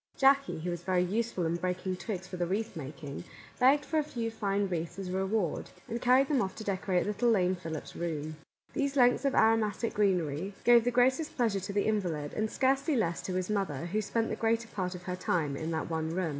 Jackie, 0.17 0.61
who 0.61 0.71
was 0.71 0.81
very 0.81 1.03
useful 1.03 1.45
in 1.45 1.57
breaking 1.57 1.95
twigs 1.95 2.25
for 2.25 2.35
the 2.35 2.47
wreath 2.47 2.75
making, 2.75 3.23
begged 3.59 3.85
a 3.93 4.01
few 4.01 4.31
fine 4.31 4.67
wreaths 4.67 4.97
as 4.97 5.09
a 5.09 5.11
reward, 5.11 5.69
and 5.87 6.01
carried 6.01 6.27
them 6.27 6.41
off 6.41 6.55
to 6.55 6.63
decorate 6.63 7.05
little 7.05 7.29
lame 7.29 7.55
Philip's 7.55 7.95
room. 7.95 8.35
These 8.73 8.95
lengths 8.95 9.25
of 9.25 9.35
aromatic 9.35 9.93
greenery 9.93 10.55
gave 10.63 10.85
the 10.85 10.89
greatest 10.89 11.35
pleasure 11.35 11.59
to 11.59 11.71
the 11.73 11.85
invalid, 11.85 12.33
and 12.33 12.49
scarcely 12.49 12.95
less 12.95 13.21
to 13.21 13.35
his 13.35 13.47
mother, 13.51 13.85
who 13.85 14.01
spent 14.01 14.29
the 14.29 14.35
greater 14.35 14.67
part 14.69 14.95
of 14.95 15.03
her 15.03 15.15
time 15.15 15.55
in 15.55 15.69
that 15.69 15.87
one 15.87 16.09
room. 16.09 16.29